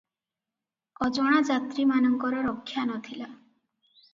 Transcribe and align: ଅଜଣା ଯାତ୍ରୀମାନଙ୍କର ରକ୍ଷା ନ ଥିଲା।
ଅଜଣା 1.09 1.43
ଯାତ୍ରୀମାନଙ୍କର 1.49 2.41
ରକ୍ଷା 2.49 2.87
ନ 2.89 2.99
ଥିଲା। 3.11 3.29